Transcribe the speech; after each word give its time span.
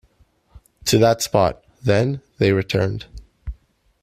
To 0.85 0.97
that 0.97 1.21
spot, 1.21 1.63
then, 1.83 2.23
they 2.39 2.53
returned. 2.53 3.05